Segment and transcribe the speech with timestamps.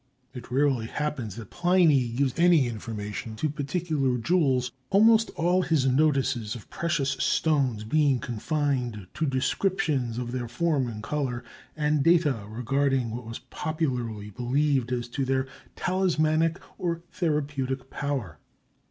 [0.33, 5.85] It rarely happens that Pliny gives any information as to particular jewels, almost all his
[5.85, 11.43] notices of precious stones being confined to descriptions of their form and color,
[11.77, 15.45] and data regarding what was popularly believed as to their
[15.75, 18.39] talismanic or therapeutic power.